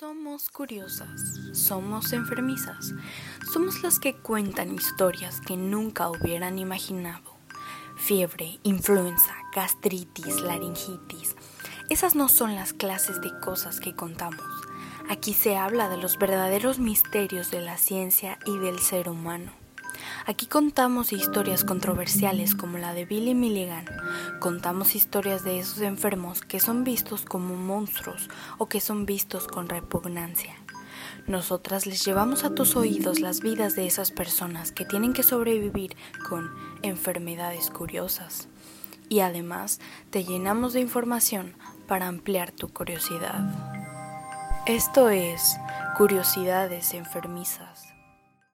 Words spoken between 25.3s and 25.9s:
de esos